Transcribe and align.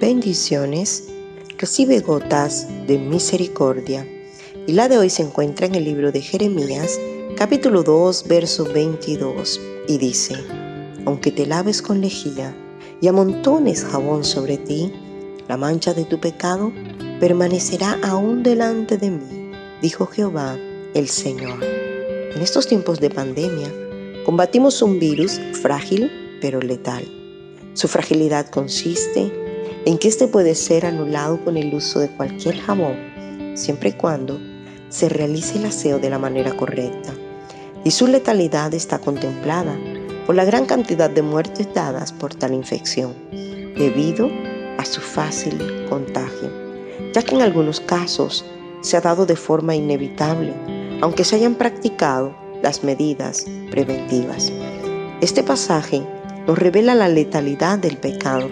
bendiciones, 0.00 1.08
recibe 1.58 2.00
gotas 2.00 2.66
de 2.86 2.98
misericordia. 2.98 4.06
Y 4.66 4.72
la 4.72 4.88
de 4.88 4.96
hoy 4.96 5.10
se 5.10 5.22
encuentra 5.22 5.66
en 5.66 5.74
el 5.74 5.84
libro 5.84 6.10
de 6.10 6.22
Jeremías, 6.22 6.98
capítulo 7.36 7.82
2, 7.82 8.26
verso 8.26 8.64
22, 8.64 9.60
y 9.88 9.98
dice, 9.98 10.36
aunque 11.04 11.30
te 11.30 11.46
laves 11.46 11.82
con 11.82 12.00
lejía 12.00 12.56
y 13.02 13.08
amontones 13.08 13.84
jabón 13.84 14.24
sobre 14.24 14.56
ti, 14.56 14.90
la 15.48 15.58
mancha 15.58 15.92
de 15.92 16.04
tu 16.04 16.18
pecado 16.18 16.72
permanecerá 17.20 17.98
aún 18.02 18.42
delante 18.42 18.96
de 18.96 19.10
mí, 19.10 19.52
dijo 19.82 20.06
Jehová 20.06 20.56
el 20.94 21.08
Señor. 21.08 21.62
En 21.62 22.40
estos 22.40 22.66
tiempos 22.66 23.00
de 23.00 23.10
pandemia, 23.10 23.68
combatimos 24.24 24.80
un 24.80 24.98
virus 24.98 25.38
frágil 25.60 26.10
pero 26.40 26.58
letal. 26.60 27.04
Su 27.74 27.86
fragilidad 27.86 28.48
consiste 28.48 29.39
en 29.84 29.98
que 29.98 30.08
éste 30.08 30.26
puede 30.26 30.54
ser 30.54 30.86
anulado 30.86 31.42
con 31.44 31.56
el 31.56 31.74
uso 31.74 32.00
de 32.00 32.08
cualquier 32.08 32.56
jabón, 32.58 32.96
siempre 33.54 33.90
y 33.90 33.92
cuando 33.92 34.38
se 34.88 35.08
realice 35.08 35.58
el 35.58 35.66
aseo 35.66 35.98
de 35.98 36.10
la 36.10 36.18
manera 36.18 36.52
correcta. 36.52 37.12
Y 37.84 37.90
su 37.92 38.06
letalidad 38.06 38.74
está 38.74 38.98
contemplada 38.98 39.76
por 40.26 40.34
la 40.34 40.44
gran 40.44 40.66
cantidad 40.66 41.08
de 41.08 41.22
muertes 41.22 41.68
dadas 41.74 42.12
por 42.12 42.34
tal 42.34 42.52
infección, 42.52 43.14
debido 43.30 44.28
a 44.78 44.84
su 44.84 45.00
fácil 45.00 45.86
contagio, 45.88 46.50
ya 47.14 47.22
que 47.22 47.34
en 47.34 47.42
algunos 47.42 47.80
casos 47.80 48.44
se 48.82 48.96
ha 48.96 49.00
dado 49.00 49.26
de 49.26 49.36
forma 49.36 49.74
inevitable, 49.74 50.52
aunque 51.00 51.24
se 51.24 51.36
hayan 51.36 51.54
practicado 51.54 52.34
las 52.62 52.84
medidas 52.84 53.46
preventivas. 53.70 54.52
Este 55.20 55.42
pasaje 55.42 56.02
nos 56.46 56.58
revela 56.58 56.94
la 56.94 57.08
letalidad 57.08 57.78
del 57.78 57.96
pecado 57.96 58.48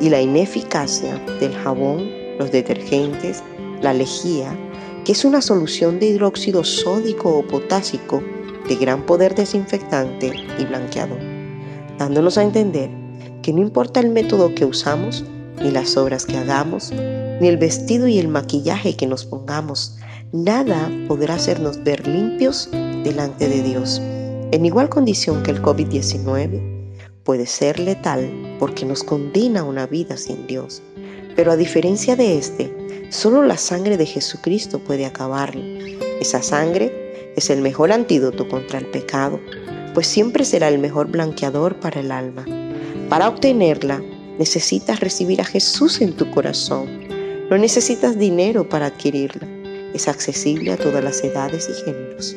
y 0.00 0.08
la 0.08 0.20
ineficacia 0.20 1.16
del 1.40 1.54
jabón, 1.54 2.10
los 2.38 2.50
detergentes, 2.50 3.42
la 3.82 3.92
lejía, 3.92 4.56
que 5.04 5.12
es 5.12 5.24
una 5.24 5.42
solución 5.42 5.98
de 5.98 6.06
hidróxido 6.06 6.64
sódico 6.64 7.38
o 7.38 7.46
potásico 7.46 8.22
de 8.68 8.76
gran 8.76 9.04
poder 9.04 9.34
desinfectante 9.34 10.32
y 10.58 10.64
blanqueador, 10.64 11.18
dándonos 11.98 12.38
a 12.38 12.42
entender 12.42 12.90
que 13.42 13.52
no 13.52 13.60
importa 13.60 14.00
el 14.00 14.10
método 14.10 14.54
que 14.54 14.64
usamos, 14.64 15.24
ni 15.62 15.70
las 15.70 15.96
obras 15.96 16.26
que 16.26 16.36
hagamos, 16.36 16.92
ni 17.40 17.48
el 17.48 17.56
vestido 17.56 18.06
y 18.06 18.18
el 18.18 18.28
maquillaje 18.28 18.96
que 18.96 19.06
nos 19.06 19.24
pongamos, 19.24 19.98
nada 20.32 20.90
podrá 21.08 21.34
hacernos 21.34 21.82
ver 21.82 22.06
limpios 22.06 22.70
delante 23.04 23.48
de 23.48 23.62
Dios. 23.62 24.00
En 24.52 24.64
igual 24.64 24.88
condición 24.88 25.42
que 25.42 25.50
el 25.50 25.62
COVID-19, 25.62 26.60
puede 27.24 27.46
ser 27.46 27.78
letal 27.78 28.49
porque 28.60 28.84
nos 28.86 29.02
condena 29.02 29.60
a 29.60 29.64
una 29.64 29.86
vida 29.86 30.16
sin 30.16 30.46
Dios. 30.46 30.82
Pero 31.34 31.50
a 31.50 31.56
diferencia 31.56 32.14
de 32.14 32.38
este, 32.38 32.72
solo 33.10 33.42
la 33.42 33.56
sangre 33.56 33.96
de 33.96 34.06
Jesucristo 34.06 34.78
puede 34.78 35.06
acabarlo. 35.06 35.62
Esa 36.20 36.42
sangre 36.42 37.32
es 37.36 37.50
el 37.50 37.62
mejor 37.62 37.90
antídoto 37.90 38.48
contra 38.48 38.78
el 38.78 38.86
pecado, 38.86 39.40
pues 39.94 40.06
siempre 40.06 40.44
será 40.44 40.68
el 40.68 40.78
mejor 40.78 41.08
blanqueador 41.08 41.80
para 41.80 42.00
el 42.00 42.12
alma. 42.12 42.44
Para 43.08 43.28
obtenerla, 43.28 44.00
necesitas 44.38 45.00
recibir 45.00 45.40
a 45.40 45.44
Jesús 45.44 46.00
en 46.00 46.12
tu 46.12 46.30
corazón. 46.30 46.86
No 47.50 47.58
necesitas 47.58 48.16
dinero 48.16 48.68
para 48.68 48.86
adquirirla. 48.86 49.48
Es 49.94 50.06
accesible 50.06 50.72
a 50.72 50.76
todas 50.76 51.02
las 51.02 51.24
edades 51.24 51.68
y 51.68 51.84
géneros. 51.84 52.36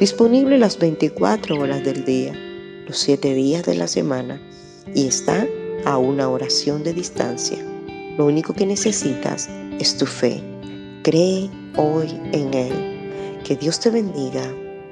Disponible 0.00 0.56
las 0.56 0.78
24 0.78 1.60
horas 1.60 1.84
del 1.84 2.04
día 2.06 2.32
los 2.86 2.98
siete 2.98 3.34
días 3.34 3.64
de 3.64 3.74
la 3.74 3.86
semana 3.86 4.40
y 4.94 5.06
está 5.06 5.46
a 5.84 5.98
una 5.98 6.28
oración 6.28 6.82
de 6.82 6.92
distancia. 6.92 7.58
Lo 8.16 8.26
único 8.26 8.54
que 8.54 8.66
necesitas 8.66 9.48
es 9.78 9.96
tu 9.96 10.06
fe. 10.06 10.42
Cree 11.02 11.50
hoy 11.76 12.08
en 12.32 12.54
Él. 12.54 13.40
Que 13.44 13.56
Dios 13.56 13.80
te 13.80 13.90
bendiga 13.90 14.42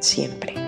siempre. 0.01 0.62